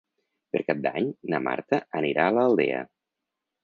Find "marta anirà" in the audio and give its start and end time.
1.51-2.29